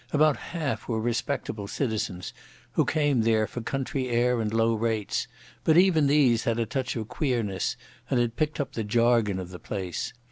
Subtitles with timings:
[0.11, 2.33] About half were respectable citizens
[2.71, 5.27] who came there for country air and low rates,
[5.63, 7.77] but even these had a touch of queerness
[8.09, 10.11] and had picked up the jargon of the place.